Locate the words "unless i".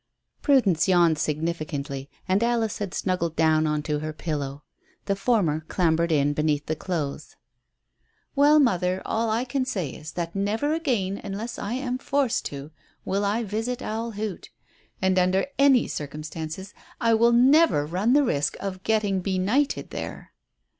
11.23-11.73